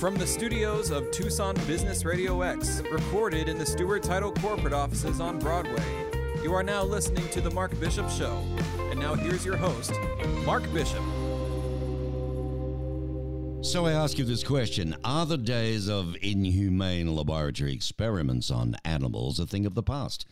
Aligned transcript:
From 0.00 0.16
the 0.16 0.26
studios 0.26 0.90
of 0.90 1.10
Tucson 1.10 1.54
Business 1.66 2.06
Radio 2.06 2.40
X, 2.40 2.80
recorded 2.90 3.50
in 3.50 3.58
the 3.58 3.66
Stewart 3.66 4.02
Title 4.02 4.32
corporate 4.32 4.72
offices 4.72 5.20
on 5.20 5.38
Broadway, 5.38 5.84
you 6.42 6.54
are 6.54 6.62
now 6.62 6.82
listening 6.82 7.28
to 7.28 7.42
The 7.42 7.50
Mark 7.50 7.78
Bishop 7.78 8.08
Show. 8.08 8.42
And 8.90 8.98
now 8.98 9.12
here's 9.12 9.44
your 9.44 9.58
host, 9.58 9.92
Mark 10.46 10.62
Bishop. 10.72 11.02
So 13.62 13.84
I 13.84 13.92
ask 13.92 14.16
you 14.16 14.24
this 14.24 14.42
question 14.42 14.96
Are 15.04 15.26
the 15.26 15.36
days 15.36 15.86
of 15.86 16.16
inhumane 16.22 17.14
laboratory 17.14 17.74
experiments 17.74 18.50
on 18.50 18.78
animals 18.86 19.38
a 19.38 19.44
thing 19.44 19.66
of 19.66 19.74
the 19.74 19.82
past? 19.82 20.26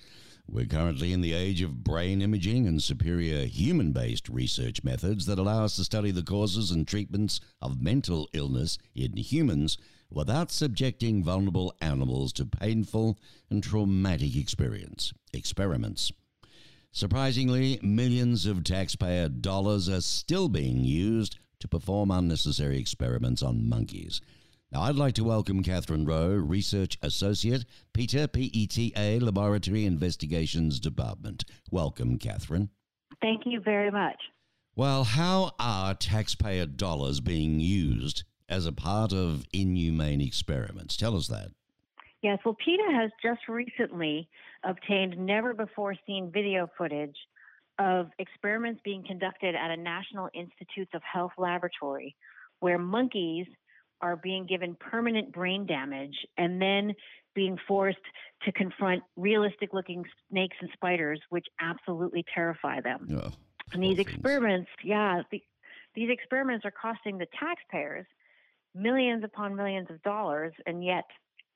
We're 0.50 0.64
currently 0.64 1.12
in 1.12 1.20
the 1.20 1.34
age 1.34 1.60
of 1.60 1.84
brain 1.84 2.22
imaging 2.22 2.66
and 2.66 2.82
superior 2.82 3.44
human 3.44 3.92
based 3.92 4.30
research 4.30 4.82
methods 4.82 5.26
that 5.26 5.38
allow 5.38 5.64
us 5.64 5.76
to 5.76 5.84
study 5.84 6.10
the 6.10 6.22
causes 6.22 6.70
and 6.70 6.88
treatments 6.88 7.38
of 7.60 7.82
mental 7.82 8.30
illness 8.32 8.78
in 8.94 9.18
humans 9.18 9.76
without 10.10 10.50
subjecting 10.50 11.22
vulnerable 11.22 11.74
animals 11.82 12.32
to 12.32 12.46
painful 12.46 13.18
and 13.50 13.62
traumatic 13.62 14.34
experience 14.36 15.12
experiments. 15.34 16.12
Surprisingly, 16.92 17.78
millions 17.82 18.46
of 18.46 18.64
taxpayer 18.64 19.28
dollars 19.28 19.86
are 19.86 20.00
still 20.00 20.48
being 20.48 20.82
used 20.82 21.36
to 21.60 21.68
perform 21.68 22.10
unnecessary 22.10 22.78
experiments 22.78 23.42
on 23.42 23.68
monkeys. 23.68 24.22
Now, 24.70 24.82
I'd 24.82 24.96
like 24.96 25.14
to 25.14 25.24
welcome 25.24 25.62
Katherine 25.62 26.04
Roe, 26.04 26.34
Research 26.34 26.98
Associate, 27.02 27.64
Peter, 27.94 28.28
PETA 28.28 29.18
Laboratory 29.18 29.86
Investigations 29.86 30.78
Department. 30.78 31.46
Welcome, 31.70 32.18
Katherine. 32.18 32.68
Thank 33.22 33.44
you 33.46 33.60
very 33.60 33.90
much. 33.90 34.18
Well, 34.76 35.04
how 35.04 35.52
are 35.58 35.94
taxpayer 35.94 36.66
dollars 36.66 37.20
being 37.20 37.60
used 37.60 38.24
as 38.46 38.66
a 38.66 38.72
part 38.72 39.14
of 39.14 39.46
inhumane 39.54 40.20
experiments? 40.20 40.98
Tell 40.98 41.16
us 41.16 41.28
that. 41.28 41.48
Yes, 42.22 42.38
well, 42.44 42.56
PETA 42.62 42.92
has 42.92 43.10
just 43.22 43.48
recently 43.48 44.28
obtained 44.64 45.16
never 45.16 45.54
before 45.54 45.94
seen 46.06 46.30
video 46.30 46.68
footage 46.76 47.16
of 47.78 48.10
experiments 48.18 48.82
being 48.84 49.02
conducted 49.02 49.54
at 49.54 49.70
a 49.70 49.76
National 49.78 50.28
Institutes 50.34 50.90
of 50.92 51.00
Health 51.10 51.32
laboratory 51.38 52.14
where 52.60 52.76
monkeys 52.76 53.46
are 54.00 54.16
being 54.16 54.46
given 54.46 54.76
permanent 54.78 55.32
brain 55.32 55.66
damage 55.66 56.16
and 56.36 56.60
then 56.60 56.94
being 57.34 57.58
forced 57.68 57.98
to 58.44 58.52
confront 58.52 59.02
realistic 59.16 59.70
looking 59.72 60.04
snakes 60.30 60.56
and 60.60 60.70
spiders, 60.72 61.20
which 61.30 61.46
absolutely 61.60 62.24
terrify 62.34 62.80
them. 62.80 63.06
Oh, 63.12 63.30
and 63.72 63.82
these 63.82 63.96
poor 63.96 64.04
things. 64.04 64.16
experiments, 64.16 64.70
yeah, 64.82 65.22
the, 65.30 65.42
these 65.94 66.10
experiments 66.10 66.64
are 66.64 66.72
costing 66.72 67.18
the 67.18 67.26
taxpayers 67.38 68.06
millions 68.74 69.24
upon 69.24 69.56
millions 69.56 69.88
of 69.90 70.02
dollars, 70.02 70.52
and 70.66 70.84
yet 70.84 71.04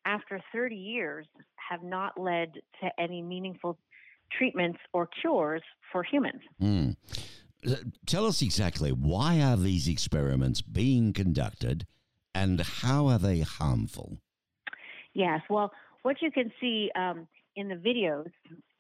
after 0.05 0.41
30 0.53 0.75
years 0.75 1.27
have 1.71 1.83
not 1.83 2.19
led 2.19 2.55
to 2.81 2.91
any 2.99 3.23
meaningful 3.23 3.79
treatments 4.37 4.79
or 4.93 5.09
cures 5.21 5.63
for 5.93 6.03
humans. 6.03 6.41
Mm. 6.61 6.97
Tell 8.07 8.27
us 8.27 8.43
exactly 8.43 8.91
why 8.91 9.41
are 9.41 9.57
these 9.57 9.87
experiments 9.87 10.63
being 10.63 11.13
conducted 11.13 11.87
and 12.35 12.61
how 12.61 13.09
are 13.09 13.19
they 13.19 13.41
harmful? 13.41 14.19
Yes. 15.15 15.41
Well, 15.51 15.73
what 16.03 16.17
you 16.21 16.31
can 16.31 16.51
see 16.61 16.91
um, 16.95 17.29
in 17.57 17.69
the 17.69 17.75
videos, 17.75 18.31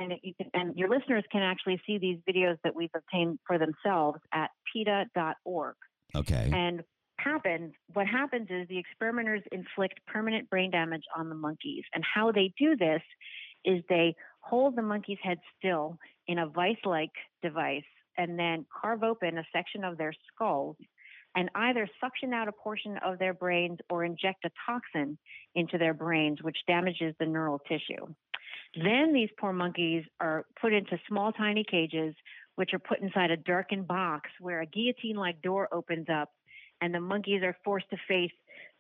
and, 0.00 0.12
it, 0.12 0.20
you 0.22 0.34
can, 0.34 0.50
and 0.54 0.76
your 0.76 0.88
listeners 0.88 1.24
can 1.30 1.42
actually 1.42 1.80
see 1.86 1.98
these 1.98 2.18
videos 2.28 2.56
that 2.64 2.74
we've 2.74 2.90
obtained 2.96 3.38
for 3.46 3.58
themselves 3.58 4.18
at 4.32 4.50
PETA.org. 4.72 5.74
Okay. 6.14 6.50
And 6.52 6.82
happens, 7.18 7.72
what 7.92 8.06
happens 8.06 8.48
is 8.50 8.66
the 8.68 8.78
experimenters 8.78 9.42
inflict 9.52 10.00
permanent 10.06 10.50
brain 10.50 10.70
damage 10.70 11.04
on 11.16 11.28
the 11.28 11.34
monkeys. 11.34 11.84
And 11.94 12.02
how 12.14 12.32
they 12.32 12.52
do 12.58 12.76
this 12.76 13.02
is 13.64 13.82
they 13.88 14.14
hold 14.40 14.76
the 14.76 14.82
monkey's 14.82 15.18
head 15.22 15.38
still 15.58 15.98
in 16.26 16.38
a 16.38 16.48
vice-like 16.48 17.12
device 17.42 17.84
and 18.18 18.38
then 18.38 18.66
carve 18.80 19.02
open 19.02 19.38
a 19.38 19.44
section 19.54 19.84
of 19.84 19.96
their 19.96 20.12
skulls 20.32 20.76
and 21.34 21.48
either 21.54 21.88
suction 22.00 22.32
out 22.32 22.48
a 22.48 22.52
portion 22.52 22.98
of 22.98 23.18
their 23.18 23.34
brains 23.34 23.78
or 23.90 24.04
inject 24.04 24.44
a 24.44 24.50
toxin 24.66 25.18
into 25.54 25.78
their 25.78 25.94
brains, 25.94 26.42
which 26.42 26.58
damages 26.66 27.14
the 27.18 27.26
neural 27.26 27.58
tissue. 27.60 28.06
Then 28.74 29.12
these 29.12 29.28
poor 29.38 29.52
monkeys 29.52 30.04
are 30.20 30.46
put 30.60 30.72
into 30.72 30.98
small, 31.08 31.32
tiny 31.32 31.64
cages, 31.64 32.14
which 32.56 32.72
are 32.74 32.78
put 32.78 33.00
inside 33.00 33.30
a 33.30 33.36
darkened 33.36 33.86
box 33.86 34.30
where 34.40 34.60
a 34.60 34.66
guillotine 34.66 35.16
like 35.16 35.42
door 35.42 35.68
opens 35.72 36.06
up, 36.12 36.30
and 36.80 36.94
the 36.94 37.00
monkeys 37.00 37.42
are 37.42 37.56
forced 37.64 37.88
to 37.90 37.96
face 38.08 38.32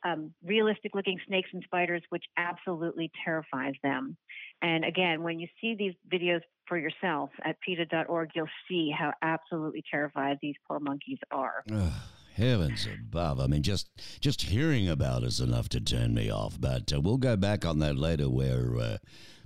um, 0.04 0.32
realistic 0.44 0.94
looking 0.94 1.18
snakes 1.26 1.50
and 1.52 1.62
spiders, 1.64 2.02
which 2.08 2.24
absolutely 2.36 3.10
terrifies 3.24 3.74
them. 3.82 4.16
And 4.60 4.84
again, 4.84 5.22
when 5.22 5.38
you 5.38 5.46
see 5.60 5.74
these 5.74 5.94
videos 6.12 6.40
for 6.66 6.76
yourself 6.76 7.30
at 7.44 7.60
PETA.org, 7.60 8.30
you'll 8.34 8.46
see 8.68 8.90
how 8.96 9.12
absolutely 9.22 9.84
terrified 9.90 10.38
these 10.42 10.56
poor 10.66 10.80
monkeys 10.80 11.18
are. 11.30 11.64
Heavens 12.34 12.86
above! 12.86 13.40
I 13.40 13.46
mean, 13.46 13.62
just 13.62 13.88
just 14.20 14.42
hearing 14.42 14.88
about 14.88 15.22
is 15.22 15.40
enough 15.40 15.68
to 15.70 15.80
turn 15.80 16.14
me 16.14 16.30
off. 16.30 16.60
But 16.60 16.92
uh, 16.92 17.00
we'll 17.00 17.18
go 17.18 17.36
back 17.36 17.64
on 17.64 17.78
that 17.80 17.96
later, 17.96 18.30
where 18.30 18.76
uh, 18.78 18.98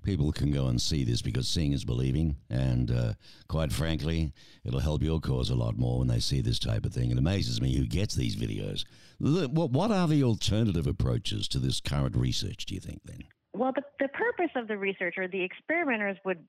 people 0.03 0.31
can 0.31 0.53
go 0.53 0.69
and 0.69 0.81
see 0.81 1.03
this 1.03 1.21
because 1.21 1.49
seeing 1.49 1.73
is 1.73 1.85
believing, 1.85 2.37
and 2.49 2.91
uh, 2.91 3.13
quite 3.49 3.73
frankly, 3.73 4.33
it'll 4.65 4.81
help 4.81 5.03
your 5.03 5.21
cause 5.21 5.51
a 5.51 5.55
lot 5.57 5.77
more 5.77 5.99
when 5.99 6.09
they 6.09 6.21
see 6.21 6.41
this 6.41 6.61
type 6.61 6.85
of 6.85 6.93
thing. 6.93 7.11
It 7.11 7.19
amazes 7.19 7.61
me 7.61 7.77
who 7.77 7.87
gets 7.87 8.15
these 8.15 8.37
videos. 8.37 8.85
What 9.19 9.71
what 9.71 9.91
are 9.91 10.07
the 10.07 10.23
alternative 10.23 10.87
approaches 10.87 11.49
to 11.49 11.59
this 11.59 11.81
current 11.81 12.17
research? 12.17 12.67
Do 12.67 12.75
you 12.75 12.81
think 12.81 13.01
then? 13.05 13.25
Well, 13.53 13.73
the, 13.75 13.83
the 13.99 14.09
purpose 14.09 14.53
of 14.55 14.69
the 14.69 14.79
research, 14.79 15.15
or 15.17 15.27
the 15.27 15.43
experimenters 15.43 16.19
would 16.25 16.45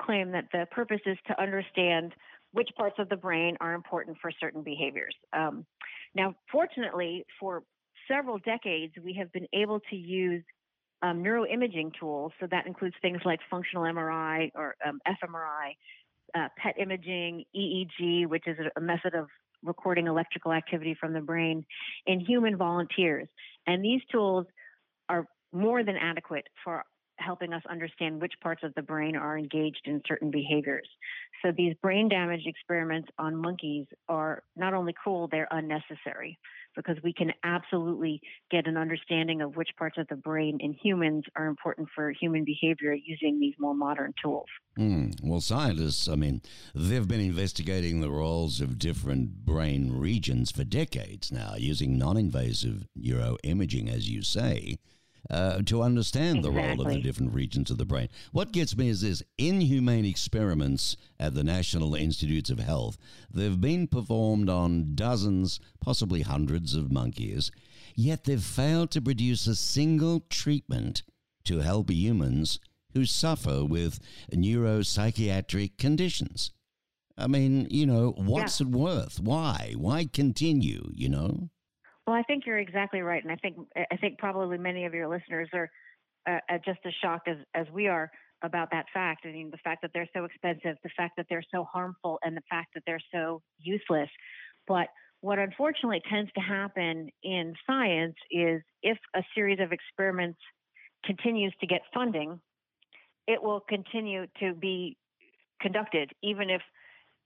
claim 0.00 0.32
that 0.32 0.48
the 0.52 0.66
purpose 0.70 1.00
is 1.06 1.18
to 1.26 1.40
understand 1.40 2.14
which 2.52 2.68
parts 2.76 2.96
of 2.98 3.08
the 3.08 3.16
brain 3.16 3.56
are 3.60 3.74
important 3.74 4.16
for 4.20 4.30
certain 4.40 4.62
behaviors. 4.62 5.14
Um, 5.32 5.66
now, 6.14 6.34
fortunately, 6.50 7.24
for 7.40 7.62
several 8.08 8.38
decades, 8.38 8.92
we 9.02 9.14
have 9.14 9.32
been 9.32 9.46
able 9.52 9.80
to 9.90 9.96
use 9.96 10.44
um, 11.02 11.22
neuroimaging 11.22 11.92
tools. 11.98 12.32
So 12.40 12.46
that 12.50 12.66
includes 12.66 12.94
things 13.02 13.20
like 13.24 13.40
functional 13.50 13.84
MRI 13.84 14.50
or 14.54 14.74
um, 14.86 15.00
fMRI, 15.06 15.72
uh, 16.34 16.48
PET 16.56 16.76
imaging, 16.78 17.44
EEG, 17.56 18.26
which 18.26 18.44
is 18.46 18.56
a, 18.58 18.78
a 18.78 18.82
method 18.82 19.14
of 19.14 19.28
recording 19.64 20.06
electrical 20.06 20.52
activity 20.52 20.96
from 20.98 21.12
the 21.12 21.20
brain, 21.20 21.64
in 22.06 22.20
human 22.20 22.56
volunteers. 22.56 23.28
And 23.66 23.84
these 23.84 24.00
tools 24.10 24.46
are 25.08 25.26
more 25.52 25.84
than 25.84 25.96
adequate 25.96 26.46
for 26.64 26.84
helping 27.22 27.52
us 27.52 27.62
understand 27.70 28.20
which 28.20 28.32
parts 28.42 28.62
of 28.62 28.74
the 28.74 28.82
brain 28.82 29.16
are 29.16 29.38
engaged 29.38 29.82
in 29.84 30.02
certain 30.06 30.30
behaviors. 30.30 30.88
So 31.42 31.52
these 31.56 31.74
brain 31.82 32.08
damage 32.08 32.42
experiments 32.46 33.08
on 33.18 33.36
monkeys 33.36 33.86
are 34.08 34.42
not 34.56 34.74
only 34.74 34.92
cruel, 34.92 35.28
they're 35.30 35.48
unnecessary 35.50 36.38
because 36.76 36.96
we 37.02 37.12
can 37.12 37.32
absolutely 37.44 38.20
get 38.50 38.66
an 38.66 38.76
understanding 38.76 39.42
of 39.42 39.56
which 39.56 39.68
parts 39.78 39.98
of 39.98 40.06
the 40.08 40.16
brain 40.16 40.58
in 40.60 40.72
humans 40.72 41.24
are 41.36 41.46
important 41.46 41.88
for 41.94 42.10
human 42.10 42.44
behavior 42.44 42.94
using 42.94 43.38
these 43.38 43.54
more 43.58 43.74
modern 43.74 44.14
tools. 44.22 44.46
Hmm. 44.76 45.10
Well, 45.22 45.40
scientists, 45.40 46.08
I 46.08 46.16
mean, 46.16 46.42
they've 46.74 47.06
been 47.06 47.20
investigating 47.20 48.00
the 48.00 48.10
roles 48.10 48.60
of 48.60 48.78
different 48.78 49.44
brain 49.44 49.98
regions 49.98 50.50
for 50.50 50.64
decades 50.64 51.30
now, 51.30 51.54
using 51.56 51.98
non 51.98 52.16
invasive 52.16 52.86
neuroimaging, 52.98 53.92
as 53.92 54.08
you 54.08 54.22
say. 54.22 54.78
Uh, 55.30 55.62
to 55.62 55.82
understand 55.82 56.42
the 56.42 56.50
role 56.50 56.80
of 56.80 56.88
the 56.88 57.00
different 57.00 57.32
regions 57.32 57.70
of 57.70 57.78
the 57.78 57.86
brain. 57.86 58.08
What 58.32 58.50
gets 58.50 58.76
me 58.76 58.88
is 58.88 59.02
this 59.02 59.22
inhumane 59.38 60.04
experiments 60.04 60.96
at 61.18 61.32
the 61.32 61.44
National 61.44 61.94
Institutes 61.94 62.50
of 62.50 62.58
Health. 62.58 62.98
They've 63.32 63.58
been 63.58 63.86
performed 63.86 64.50
on 64.50 64.96
dozens, 64.96 65.60
possibly 65.80 66.22
hundreds 66.22 66.74
of 66.74 66.90
monkeys, 66.90 67.52
yet 67.94 68.24
they've 68.24 68.42
failed 68.42 68.90
to 68.90 69.00
produce 69.00 69.46
a 69.46 69.54
single 69.54 70.24
treatment 70.28 71.04
to 71.44 71.60
help 71.60 71.88
humans 71.88 72.58
who 72.92 73.06
suffer 73.06 73.64
with 73.64 74.00
neuropsychiatric 74.32 75.78
conditions. 75.78 76.50
I 77.16 77.28
mean, 77.28 77.68
you 77.70 77.86
know, 77.86 78.12
what's 78.16 78.60
it 78.60 78.68
worth? 78.68 79.20
Why? 79.20 79.74
Why 79.76 80.06
continue, 80.12 80.90
you 80.92 81.08
know? 81.08 81.50
Well, 82.06 82.16
I 82.16 82.22
think 82.22 82.44
you're 82.46 82.58
exactly 82.58 83.00
right, 83.00 83.22
and 83.22 83.32
I 83.32 83.36
think 83.36 83.56
I 83.76 83.96
think 83.96 84.18
probably 84.18 84.58
many 84.58 84.84
of 84.86 84.94
your 84.94 85.08
listeners 85.08 85.48
are 85.52 85.70
uh, 86.28 86.38
uh, 86.50 86.58
just 86.64 86.80
as 86.84 86.92
shocked 87.02 87.28
as 87.28 87.36
as 87.54 87.66
we 87.72 87.86
are 87.86 88.10
about 88.42 88.70
that 88.72 88.86
fact. 88.92 89.24
I 89.24 89.28
mean, 89.28 89.50
the 89.50 89.58
fact 89.58 89.82
that 89.82 89.92
they're 89.94 90.08
so 90.14 90.24
expensive, 90.24 90.76
the 90.82 90.90
fact 90.96 91.14
that 91.16 91.26
they're 91.30 91.44
so 91.54 91.64
harmful, 91.64 92.18
and 92.22 92.36
the 92.36 92.42
fact 92.50 92.74
that 92.74 92.82
they're 92.86 93.00
so 93.12 93.40
useless. 93.58 94.08
But 94.66 94.88
what 95.20 95.38
unfortunately 95.38 96.02
tends 96.10 96.30
to 96.32 96.40
happen 96.40 97.08
in 97.22 97.54
science 97.66 98.16
is 98.32 98.60
if 98.82 98.98
a 99.14 99.22
series 99.34 99.60
of 99.60 99.70
experiments 99.72 100.38
continues 101.04 101.54
to 101.60 101.66
get 101.68 101.82
funding, 101.94 102.40
it 103.28 103.40
will 103.40 103.60
continue 103.60 104.26
to 104.40 104.54
be 104.54 104.96
conducted, 105.60 106.10
even 106.24 106.50
if 106.50 106.60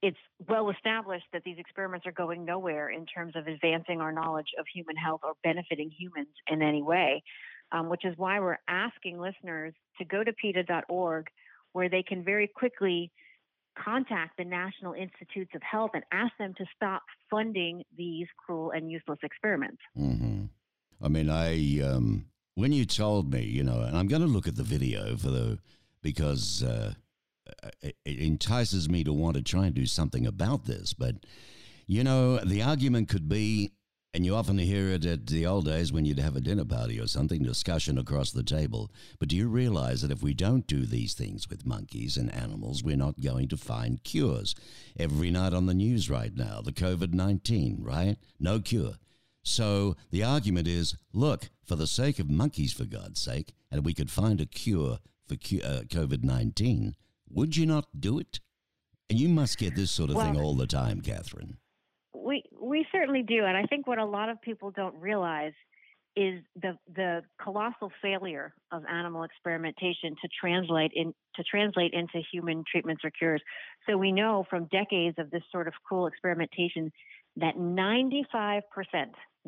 it's 0.01 0.17
well 0.47 0.69
established 0.69 1.25
that 1.33 1.43
these 1.43 1.57
experiments 1.57 2.05
are 2.05 2.11
going 2.11 2.45
nowhere 2.45 2.89
in 2.89 3.05
terms 3.05 3.33
of 3.35 3.47
advancing 3.47 3.99
our 3.99 4.11
knowledge 4.11 4.47
of 4.59 4.65
human 4.73 4.95
health 4.95 5.21
or 5.23 5.33
benefiting 5.43 5.89
humans 5.89 6.29
in 6.47 6.61
any 6.61 6.81
way, 6.81 7.23
um, 7.71 7.89
which 7.89 8.05
is 8.05 8.13
why 8.17 8.39
we're 8.39 8.59
asking 8.67 9.19
listeners 9.19 9.73
to 9.97 10.05
go 10.05 10.23
to 10.23 10.33
PETA.org 10.33 11.27
where 11.73 11.89
they 11.89 12.03
can 12.03 12.23
very 12.23 12.47
quickly 12.47 13.11
contact 13.77 14.37
the 14.37 14.43
National 14.43 14.93
Institutes 14.93 15.51
of 15.55 15.61
Health 15.61 15.91
and 15.93 16.03
ask 16.11 16.31
them 16.39 16.53
to 16.57 16.65
stop 16.75 17.03
funding 17.29 17.83
these 17.95 18.27
cruel 18.37 18.71
and 18.71 18.91
useless 18.91 19.19
experiments. 19.23 19.81
Mm-hmm. 19.97 20.45
I 21.01 21.07
mean, 21.07 21.29
I 21.29 21.81
um, 21.81 22.25
when 22.55 22.71
you 22.71 22.85
told 22.85 23.31
me, 23.31 23.43
you 23.43 23.63
know, 23.63 23.81
and 23.81 23.95
I'm 23.95 24.07
going 24.07 24.23
to 24.23 24.27
look 24.27 24.47
at 24.47 24.55
the 24.55 24.63
video 24.63 25.15
for 25.15 25.29
the 25.29 25.59
because 26.01 26.63
uh, 26.63 26.93
it, 27.81 27.95
entices 28.05 28.89
me 28.89 29.03
to 29.03 29.13
want 29.13 29.35
to 29.35 29.41
try 29.41 29.65
and 29.65 29.75
do 29.75 29.85
something 29.85 30.25
about 30.25 30.65
this. 30.65 30.93
But 30.93 31.15
you 31.85 32.03
know, 32.03 32.37
the 32.37 32.61
argument 32.61 33.09
could 33.09 33.29
be 33.29 33.71
and 34.13 34.25
you 34.25 34.33
often 34.33 34.57
hear 34.57 34.89
it 34.89 35.05
at 35.05 35.27
the 35.27 35.45
old 35.45 35.65
days 35.65 35.93
when 35.93 36.05
you'd 36.05 36.17
have 36.17 36.35
a 36.35 36.41
dinner 36.41 36.65
party 36.65 36.99
or 36.99 37.05
something, 37.05 37.43
discussion 37.43 37.99
across 37.99 38.31
the 38.31 38.41
table. 38.41 38.89
But 39.19 39.29
do 39.29 39.35
you 39.35 39.47
realize 39.47 40.01
that 40.01 40.09
if 40.09 40.23
we 40.23 40.33
don't 40.33 40.65
do 40.65 40.87
these 40.87 41.13
things 41.13 41.47
with 41.49 41.67
monkeys 41.67 42.17
and 42.17 42.33
animals, 42.33 42.83
we're 42.83 42.97
not 42.97 43.19
going 43.19 43.47
to 43.49 43.57
find 43.57 44.03
cures? 44.03 44.55
Every 44.97 45.29
night 45.29 45.53
on 45.53 45.67
the 45.67 45.75
news 45.75 46.09
right 46.09 46.35
now, 46.35 46.61
the 46.61 46.71
COVID 46.71 47.13
19, 47.13 47.83
right? 47.83 48.17
No 48.39 48.59
cure. 48.59 48.93
So 49.43 49.95
the 50.09 50.23
argument 50.23 50.67
is 50.67 50.97
look, 51.13 51.49
for 51.63 51.75
the 51.75 51.85
sake 51.85 52.17
of 52.17 52.29
monkeys, 52.29 52.73
for 52.73 52.85
God's 52.85 53.21
sake, 53.21 53.53
and 53.71 53.85
we 53.85 53.93
could 53.93 54.09
find 54.09 54.41
a 54.41 54.47
cure 54.47 54.99
for 55.27 55.35
uh, 55.35 55.83
COVID 55.87 56.23
19, 56.23 56.95
would 57.29 57.55
you 57.55 57.65
not 57.65 57.85
do 57.99 58.19
it? 58.19 58.39
And 59.09 59.19
you 59.19 59.29
must 59.29 59.57
get 59.57 59.75
this 59.75 59.91
sort 59.91 60.09
of 60.09 60.17
well, 60.17 60.25
thing 60.25 60.39
all 60.39 60.55
the 60.55 60.67
time, 60.67 61.01
Katherine. 61.01 61.57
We 62.13 62.43
we 62.61 62.85
certainly 62.91 63.23
do, 63.23 63.45
and 63.45 63.55
I 63.55 63.63
think 63.63 63.87
what 63.87 63.99
a 63.99 64.05
lot 64.05 64.29
of 64.29 64.41
people 64.41 64.71
don't 64.71 64.95
realize 64.99 65.53
is 66.17 66.41
the 66.61 66.77
the 66.93 67.21
colossal 67.41 67.91
failure 68.01 68.53
of 68.71 68.83
animal 68.85 69.23
experimentation 69.23 70.15
to 70.21 70.27
translate 70.41 70.91
in 70.95 71.13
to 71.35 71.43
translate 71.43 71.93
into 71.93 72.19
human 72.31 72.63
treatments 72.69 73.03
or 73.05 73.11
cures. 73.11 73.41
So 73.87 73.97
we 73.97 74.11
know 74.11 74.45
from 74.49 74.65
decades 74.65 75.17
of 75.19 75.29
this 75.29 75.43
sort 75.51 75.67
of 75.67 75.73
cruel 75.87 76.07
experimentation 76.07 76.91
that 77.37 77.55
95%, 77.55 78.63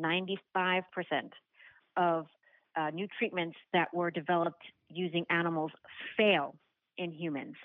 95% 0.00 0.82
of 1.96 2.26
uh, 2.76 2.90
new 2.90 3.08
treatments 3.18 3.56
that 3.72 3.92
were 3.92 4.12
developed 4.12 4.62
using 4.88 5.26
animals 5.28 5.72
fail 6.16 6.54
in 6.98 7.12
humans. 7.12 7.56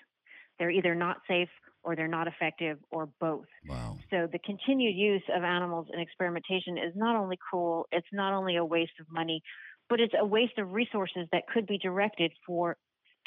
They're 0.57 0.71
either 0.71 0.95
not 0.95 1.17
safe 1.27 1.49
or 1.83 1.95
they're 1.95 2.07
not 2.07 2.27
effective 2.27 2.79
or 2.91 3.07
both. 3.19 3.45
Wow. 3.67 3.97
So 4.09 4.27
the 4.31 4.39
continued 4.39 4.95
use 4.95 5.21
of 5.35 5.43
animals 5.43 5.87
in 5.93 5.99
experimentation 5.99 6.77
is 6.77 6.93
not 6.95 7.15
only 7.15 7.37
cruel, 7.37 7.87
it's 7.91 8.07
not 8.11 8.33
only 8.33 8.55
a 8.55 8.65
waste 8.65 8.99
of 8.99 9.05
money, 9.11 9.41
but 9.89 9.99
it's 9.99 10.13
a 10.19 10.25
waste 10.25 10.57
of 10.57 10.73
resources 10.73 11.27
that 11.31 11.43
could 11.53 11.67
be 11.67 11.77
directed 11.77 12.31
for 12.45 12.75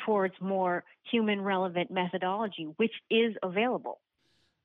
towards 0.04 0.34
more 0.40 0.84
human 1.10 1.40
relevant 1.40 1.90
methodology, 1.90 2.64
which 2.76 2.92
is 3.10 3.34
available. 3.42 4.00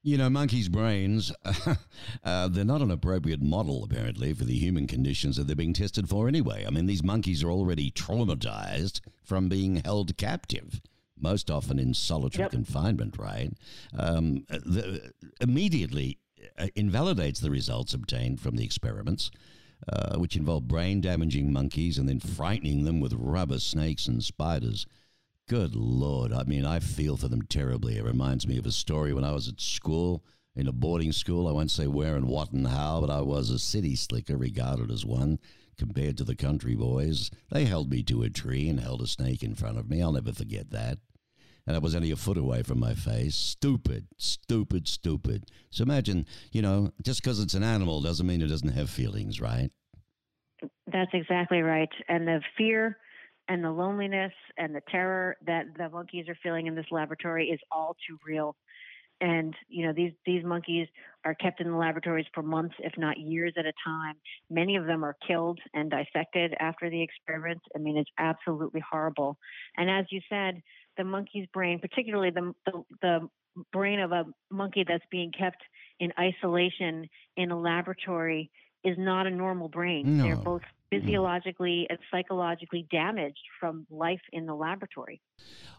You 0.06 0.18
know, 0.18 0.29
monkeys' 0.29 0.68
brains, 0.68 1.31
uh, 2.25 2.47
they're 2.50 2.65
not 2.65 2.81
an 2.81 2.91
appropriate 2.91 3.41
model, 3.41 3.86
apparently, 3.86 4.33
for 4.33 4.44
the 4.44 4.57
human 4.57 4.86
conditions 4.86 5.38
that 5.38 5.47
they're 5.47 5.56
being 5.56 5.71
tested 5.71 6.09
for 6.09 6.27
anyway. 6.27 6.65
I 6.68 6.71
mean, 6.71 6.88
these 6.88 7.03
monkeys 7.03 7.41
are 7.41 7.50
already 7.50 7.89
traumatized 7.89 9.00
from 9.24 9.47
being 9.47 9.77
held 9.77 10.18
captive 10.18 10.81
most 11.19 11.50
often 11.50 11.80
in 11.80 11.94
solitary 11.94 12.44
yep. 12.44 12.51
confinement, 12.51 13.18
right? 13.18 13.51
Um, 13.98 14.45
the, 14.50 15.13
immediately 15.42 16.19
uh, 16.57 16.68
invalidates 16.75 17.39
the 17.39 17.51
results 17.51 17.94
obtained 17.94 18.39
from 18.42 18.56
the 18.56 18.65
experiments, 18.65 19.31
uh, 19.88 20.18
which 20.18 20.36
involve 20.36 20.68
brain 20.68 21.01
damaging 21.01 21.51
monkeys 21.51 21.98
and 21.98 22.07
then 22.07 22.19
frightening 22.19 22.86
them 22.86 23.00
with 23.00 23.13
rubber 23.13 23.60
snakes 23.60 24.07
and 24.07 24.24
spiders. 24.24 24.86
Good 25.48 25.75
Lord. 25.75 26.31
I 26.31 26.44
mean, 26.44 26.65
I 26.65 26.80
feel 26.80 27.18
for 27.18 27.27
them 27.27 27.42
terribly. 27.44 27.98
It 27.98 28.06
reminds 28.06 28.48
me 28.48 28.57
of 28.57 28.65
a 28.65 28.71
story 28.71 29.13
when 29.13 29.25
I 29.25 29.33
was 29.33 29.48
at 29.48 29.60
school, 29.60 30.24
in 30.56 30.68
a 30.68 30.71
boarding 30.71 31.12
school. 31.12 31.48
I 31.48 31.51
won't 31.51 31.71
say 31.71 31.88
where 31.88 32.15
and 32.15 32.27
what 32.27 32.51
and 32.51 32.68
how, 32.68 33.01
but 33.01 33.10
I 33.10 33.21
was 33.21 33.50
a 33.50 33.60
city 33.60 33.95
slicker, 33.95 34.38
regarded 34.38 34.92
as 34.92 35.06
one 35.06 35.39
compared 35.78 36.18
to 36.18 36.24
the 36.24 36.36
country 36.36 36.75
boys. 36.75 37.31
They 37.52 37.66
held 37.66 37.90
me 37.90 38.04
to 38.04 38.24
a 38.24 38.30
tree 38.30 38.70
and 38.70 38.80
held 38.80 39.02
a 39.02 39.08
snake 39.08 39.44
in 39.44 39.56
front 39.56 39.78
of 39.78 39.90
me. 39.90 40.02
I'll 40.02 40.12
never 40.12 40.31
forget 40.31 40.72
that 40.72 41.00
and 41.66 41.75
I 41.75 41.80
was 41.80 41.96
only 41.96 42.12
a 42.12 42.16
foot 42.16 42.38
away 42.38 42.64
from 42.64 42.80
my 42.80 42.94
face. 42.94 43.36
Stupid, 43.36 44.08
stupid, 44.18 44.88
stupid. 44.88 45.46
So 45.70 45.84
imagine, 45.84 46.25
you 46.52 46.62
know, 46.62 46.92
just 47.02 47.22
because 47.22 47.40
it's 47.40 47.54
an 47.54 47.64
animal 47.64 48.02
doesn't 48.02 48.28
mean 48.28 48.42
it 48.42 48.48
doesn't 48.48 48.74
have 48.74 48.90
feelings, 48.90 49.40
right? 49.40 49.72
That's 50.92 51.12
exactly 51.14 51.62
right. 51.62 51.90
And 52.08 52.28
the 52.28 52.42
fear 52.58 52.98
and 53.48 53.64
the 53.64 53.72
loneliness 53.72 54.34
and 54.58 54.75
the 54.75 54.81
terror 54.90 55.38
that 55.46 55.66
the 55.78 55.90
monkeys 55.90 56.28
are 56.30 56.38
feeling 56.44 56.68
in 56.68 56.75
this 56.75 56.86
laboratory 56.92 57.50
is 57.50 57.60
all 57.72 57.96
too 58.08 58.18
real. 58.25 58.56
And 59.21 59.56
you 59.69 59.86
know 59.86 59.94
these 59.94 60.12
these 60.25 60.44
monkeys 60.44 60.88
are 61.25 61.36
kept 61.36 61.62
in 61.62 61.71
the 61.71 61.77
laboratories 61.77 62.25
for 62.33 62.44
months, 62.44 62.75
if 62.80 62.94
not 62.98 63.18
years 63.18 63.54
at 63.57 63.65
a 63.65 63.74
time. 63.86 64.15
Many 64.50 64.75
of 64.75 64.86
them 64.86 65.04
are 65.06 65.15
killed 65.25 65.60
and 65.74 65.89
dissected 65.89 66.54
after 66.60 66.89
the 66.89 67.01
experiments. 67.01 67.63
I 67.75 67.80
mean, 67.80 67.98
it's 67.98 68.10
absolutely 68.18 68.81
horrible. 68.89 69.38
And 69.77 69.89
as 69.89 70.06
you 70.10 70.19
said, 70.30 70.62
the 70.98 71.04
monkey's 71.04 71.48
brain, 71.54 71.80
particularly 71.80 72.31
the, 72.31 72.54
the, 72.65 72.83
the 73.01 73.30
brain 73.71 74.00
of 74.00 74.12
a 74.12 74.25
monkey 74.51 74.83
that's 74.88 75.06
being 75.10 75.31
kept 75.31 75.62
in 76.00 76.12
isolation 76.19 77.07
in 77.38 77.51
a 77.51 77.60
laboratory, 77.60 78.51
is 78.83 78.98
not 78.98 79.27
a 79.27 79.31
normal 79.31 79.69
brain. 79.69 80.18
No. 80.18 80.24
They're 80.24 80.36
both 80.36 80.62
Mm-hmm. 80.94 81.06
physiologically 81.06 81.88
and 81.90 82.00
psychologically 82.12 82.88
damaged 82.92 83.40
from 83.60 83.86
life 83.90 84.22
in 84.31 84.45
the 84.45 84.54
laboratory. 84.54 85.22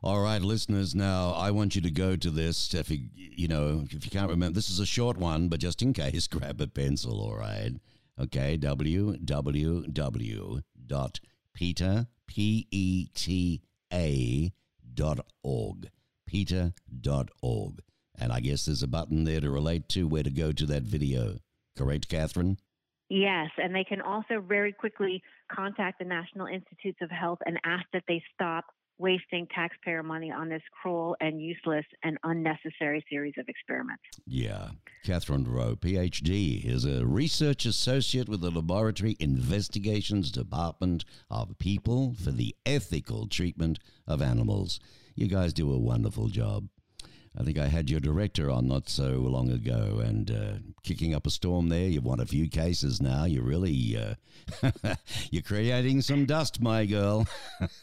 All 0.03 0.21
right, 0.21 0.43
listeners. 0.43 0.95
Now 0.95 1.33
I 1.33 1.51
want 1.51 1.75
you 1.75 1.81
to 1.83 1.91
go 1.91 2.17
to 2.17 2.31
this. 2.31 2.75
If 2.75 2.91
you, 2.91 3.09
you 3.15 3.49
know, 3.49 3.85
if 3.91 4.05
you 4.05 4.11
can't 4.11 4.31
remember, 4.31 4.55
this 4.55 4.71
is 4.71 4.81
a 4.81 4.87
short 4.87 5.17
one, 5.17 5.49
but 5.49 5.61
just 5.61 5.83
in 5.83 5.93
case, 5.93 6.27
grab 6.29 6.61
a 6.61 6.67
pencil. 6.67 7.21
All 7.21 7.37
right. 7.37 7.73
Okay. 8.21 8.59
www. 8.59 10.63
dot 10.87 11.21
PETA 11.55 12.09
P 12.27 12.67
E 12.71 13.07
T 13.15 13.63
A 13.93 14.53
PETA.org. 14.95 15.91
PETA.org. 16.27 17.81
And 18.17 18.33
I 18.33 18.41
guess 18.41 18.67
there's 18.67 18.83
a 18.83 18.89
button 18.89 19.25
there 19.25 19.41
to 19.41 19.51
relate 19.51 19.89
to 19.91 20.07
where 20.07 20.23
to 20.23 20.31
go 20.31 20.53
to 20.53 20.67
that 20.67 20.85
video. 20.85 21.39
Correct, 21.77 22.09
Katherine? 22.09 22.59
Yes, 23.09 23.51
and 23.59 23.75
they 23.75 23.85
can 23.85 24.01
also 24.01 24.41
very 24.41 24.73
quickly 24.73 25.23
contact 25.53 25.99
the 25.99 26.05
National 26.05 26.47
Institutes 26.47 26.99
of 27.03 27.11
Health 27.11 27.39
and 27.45 27.59
ask 27.65 27.85
that 27.93 28.05
they 28.09 28.23
stop 28.35 28.65
wasting 28.99 29.47
taxpayer 29.55 30.03
money 30.03 30.31
on 30.31 30.49
this 30.49 30.63
cruel 30.81 31.17
and 31.21 31.43
useless 31.43 31.85
and 32.03 32.17
unnecessary 32.23 33.05
series 33.11 33.35
of 33.39 33.49
experiments. 33.49 34.03
Yeah. 34.27 34.69
Katherine 35.05 35.47
Roe, 35.47 35.75
PhD, 35.75 36.65
is 36.65 36.85
a 36.85 37.05
research 37.05 37.67
associate 37.67 38.29
with 38.29 38.41
the 38.41 38.51
Laboratory 38.51 39.17
Investigations 39.19 40.31
Department 40.31 41.05
of 41.31 41.59
People 41.59 42.15
for 42.23 42.31
the 42.31 42.55
Ethical 42.65 43.27
Treatment 43.27 43.79
of 44.07 44.23
Animals. 44.23 44.79
You 45.17 45.27
guys 45.27 45.53
do 45.53 45.73
a 45.73 45.79
wonderful 45.79 46.29
job. 46.29 46.69
I 47.37 47.43
think 47.43 47.59
I 47.59 47.67
had 47.67 47.91
your 47.91 47.99
director 48.01 48.49
on 48.49 48.69
not 48.69 48.89
so 48.89 49.11
long 49.11 49.51
ago 49.51 50.01
and 50.05 50.31
uh, 50.31 50.53
kicking 50.85 51.15
up 51.15 51.27
a 51.27 51.31
storm 51.31 51.69
there. 51.69 51.89
You've 51.89 52.05
won 52.05 52.21
a 52.21 52.27
few 52.27 52.49
cases 52.49 53.03
now. 53.03 53.25
You're 53.25 53.43
really 53.43 53.97
uh, 53.97 54.95
you're 55.31 55.43
creating 55.43 56.03
some 56.03 56.27
dust, 56.27 56.61
my 56.61 56.87
girl. 56.87 57.27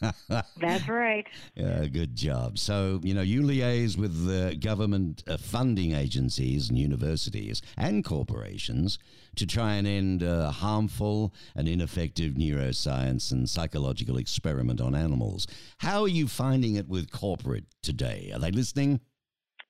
That's 0.58 0.88
right. 0.88 1.26
Yeah, 1.54 1.84
good 1.86 2.16
job. 2.16 2.58
So 2.58 3.00
you 3.02 3.12
know 3.12 3.20
you 3.20 3.42
liaise 3.42 3.98
with 3.98 4.26
the 4.26 4.56
government 4.56 5.22
uh, 5.26 5.36
funding 5.36 5.92
agencies 5.92 6.70
and 6.70 6.78
universities 6.78 7.60
and 7.76 8.02
corporations 8.04 8.98
to 9.36 9.46
try 9.46 9.74
and 9.74 9.86
end 9.86 10.22
uh, 10.22 10.50
harmful 10.50 11.34
and 11.54 11.68
ineffective 11.68 12.34
neuroscience 12.34 13.32
and 13.32 13.48
psychological 13.48 14.16
experiment 14.16 14.80
on 14.80 14.94
animals. 14.94 15.46
How 15.78 16.02
are 16.02 16.08
you 16.08 16.26
finding 16.26 16.76
it 16.76 16.88
with 16.88 17.10
corporate 17.10 17.64
today? 17.82 18.30
Are 18.32 18.38
they 18.38 18.50
listening? 18.50 19.00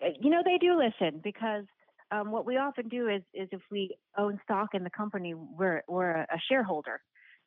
Uh, 0.02 0.08
you 0.20 0.30
know, 0.30 0.42
they 0.44 0.58
do 0.58 0.76
listen 0.76 1.20
because 1.22 1.64
um, 2.10 2.30
what 2.30 2.46
we 2.46 2.56
often 2.56 2.88
do 2.88 3.08
is, 3.08 3.22
is 3.34 3.48
if 3.52 3.60
we 3.70 3.96
own 4.18 4.38
stock 4.44 4.70
in 4.74 4.84
the 4.84 4.90
company, 4.90 5.34
we're, 5.34 5.82
we're 5.88 6.10
a 6.10 6.40
shareholder. 6.48 7.00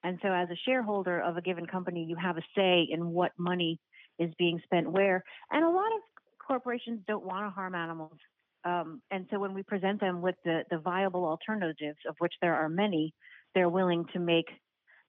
And 0.03 0.19
so, 0.21 0.29
as 0.29 0.49
a 0.49 0.55
shareholder 0.65 1.19
of 1.19 1.37
a 1.37 1.41
given 1.41 1.65
company, 1.65 2.05
you 2.07 2.15
have 2.15 2.37
a 2.37 2.41
say 2.55 2.87
in 2.89 3.09
what 3.09 3.31
money 3.39 3.79
is 4.19 4.31
being 4.37 4.59
spent 4.63 4.91
where. 4.91 5.23
And 5.51 5.63
a 5.63 5.69
lot 5.69 5.87
of 5.87 6.01
corporations 6.45 6.99
don't 7.07 7.25
want 7.25 7.45
to 7.45 7.49
harm 7.49 7.73
animals. 7.73 8.17
Um, 8.65 9.01
and 9.09 9.25
so, 9.31 9.39
when 9.39 9.55
we 9.55 9.63
present 9.63 9.99
them 9.99 10.21
with 10.21 10.35
the, 10.43 10.63
the 10.69 10.77
viable 10.77 11.25
alternatives, 11.25 11.97
of 12.07 12.15
which 12.19 12.33
there 12.39 12.53
are 12.53 12.69
many, 12.69 13.15
they're 13.55 13.69
willing 13.69 14.05
to 14.13 14.19
make 14.19 14.45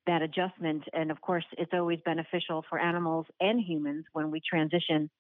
that 0.07 0.23
adjustment. 0.23 0.85
And 0.95 1.11
of 1.11 1.21
course, 1.21 1.45
it's 1.59 1.73
always 1.75 1.99
beneficial 2.05 2.65
for 2.71 2.79
animals 2.79 3.27
and 3.39 3.61
humans 3.61 4.07
when 4.13 4.31
we 4.31 4.41
transition 4.49 5.11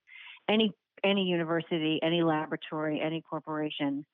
any 0.49 0.73
any 1.05 1.23
university, 1.23 2.01
any 2.03 2.23
laboratory, 2.23 3.01
any 3.01 3.23
corporation 3.23 4.05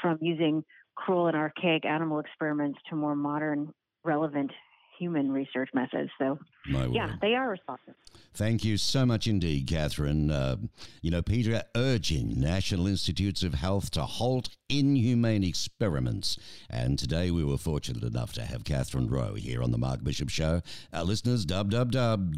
from 0.00 0.18
using 0.20 0.64
cruel 0.94 1.26
and 1.26 1.36
archaic 1.36 1.84
animal 1.84 2.20
experiments 2.20 2.78
to 2.90 2.96
more 2.96 3.16
modern, 3.16 3.72
relevant 4.04 4.50
human 4.98 5.32
research 5.32 5.70
methods. 5.74 6.10
So, 6.18 6.38
yeah, 6.66 7.16
they 7.20 7.34
are 7.34 7.50
responsive. 7.50 7.94
Thank 8.32 8.64
you 8.64 8.76
so 8.76 9.04
much 9.04 9.26
indeed, 9.26 9.66
Katherine. 9.66 10.30
Uh, 10.30 10.56
you 11.02 11.10
know, 11.10 11.20
PETA 11.22 11.66
urging 11.76 12.40
National 12.40 12.86
Institutes 12.86 13.42
of 13.42 13.54
Health 13.54 13.90
to 13.92 14.04
halt 14.04 14.50
inhumane 14.68 15.42
experiments. 15.44 16.38
And 16.70 16.96
today 16.98 17.30
we 17.30 17.44
were 17.44 17.58
fortunate 17.58 18.02
enough 18.02 18.32
to 18.34 18.44
have 18.44 18.64
Katherine 18.64 19.08
Roe 19.08 19.34
here 19.34 19.62
on 19.62 19.70
the 19.72 19.78
Mark 19.78 20.02
Bishop 20.02 20.30
Show. 20.30 20.62
Our 20.92 21.04
listeners, 21.04 21.46
www.peta.org. 21.46 22.34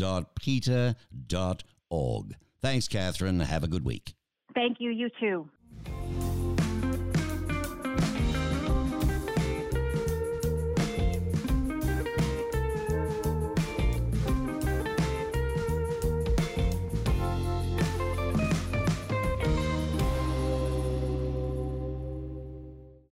Thanks, 2.62 2.88
Katherine. 2.88 3.40
Have 3.40 3.64
a 3.64 3.68
good 3.68 3.84
week. 3.84 4.14
Thank 4.54 4.78
you. 4.80 4.90
You 4.90 5.08
too. 5.20 5.48